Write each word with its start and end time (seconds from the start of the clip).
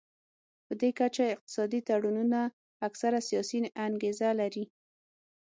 پدې 0.65 0.89
کچه 0.99 1.25
اقتصادي 1.35 1.79
تړونونه 1.87 2.39
اکثره 2.87 3.19
سیاسي 3.29 3.59
انګیزه 3.85 4.29
لري 4.39 4.65